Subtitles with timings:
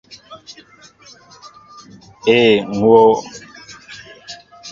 [2.35, 3.11] Ee, ŋ wóó.